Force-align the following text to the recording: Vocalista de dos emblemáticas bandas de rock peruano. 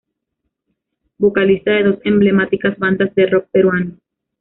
Vocalista 1.19 1.73
de 1.73 1.83
dos 1.83 1.99
emblemáticas 2.05 2.75
bandas 2.79 3.13
de 3.13 3.27
rock 3.27 3.49
peruano. 3.51 3.97